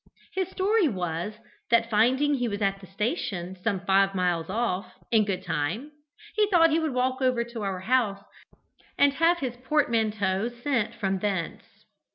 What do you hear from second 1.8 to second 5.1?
finding that he was at the station, some five miles off,